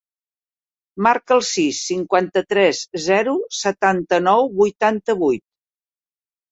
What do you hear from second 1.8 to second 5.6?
cinquanta-tres, zero, setanta-nou, vuitanta-vuit.